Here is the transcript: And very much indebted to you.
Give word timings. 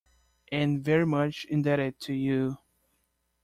And 0.51 0.83
very 0.83 1.05
much 1.05 1.45
indebted 1.45 1.99
to 1.99 2.13
you. 2.15 2.57